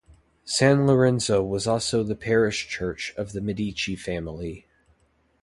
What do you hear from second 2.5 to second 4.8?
church of the Medici family.